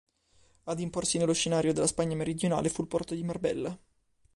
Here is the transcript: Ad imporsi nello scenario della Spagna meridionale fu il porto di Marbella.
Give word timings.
Ad 0.63 0.79
imporsi 0.79 1.19
nello 1.19 1.35
scenario 1.35 1.73
della 1.73 1.85
Spagna 1.85 2.15
meridionale 2.15 2.69
fu 2.69 2.81
il 2.81 2.87
porto 2.87 3.13
di 3.13 3.21
Marbella. 3.23 3.77